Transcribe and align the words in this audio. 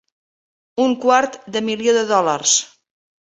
Un 0.85 0.95
quart 1.03 1.37
de 1.57 1.63
milió 1.67 1.95
de 1.99 2.03
dòlars. 2.13 2.57